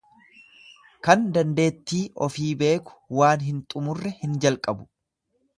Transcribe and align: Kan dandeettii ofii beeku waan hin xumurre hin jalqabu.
Kan 1.07 1.27
dandeettii 1.35 2.01
ofii 2.29 2.49
beeku 2.63 2.97
waan 3.21 3.47
hin 3.51 3.63
xumurre 3.75 4.17
hin 4.23 4.37
jalqabu. 4.47 4.91